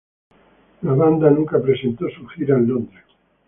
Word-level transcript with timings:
La 0.81 0.93
banda 0.95 1.29
nunca 1.29 1.61
presentó 1.61 2.09
su 2.09 2.25
gira 2.29 2.57
en 2.57 2.67
Londres. 2.67 3.05